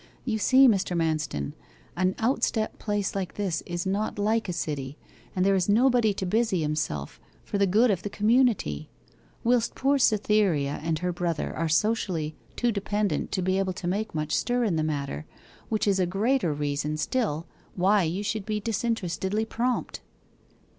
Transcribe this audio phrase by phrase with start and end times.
[0.25, 0.97] You see, Mr.
[0.97, 1.53] Manston,
[1.95, 4.97] an out step place like this is not like a city,
[5.35, 8.89] and there is nobody to busy himself for the good of the community;
[9.43, 14.15] whilst poor Cytherea and her brother are socially too dependent to be able to make
[14.15, 15.27] much stir in the matter,
[15.69, 17.45] which is a greater reason still
[17.75, 20.01] why you should be disinterestedly prompt.